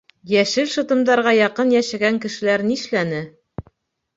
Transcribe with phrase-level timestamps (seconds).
[0.35, 3.21] —Йәшел шытымдарға яҡын йәшәгән кешеләр нишләне?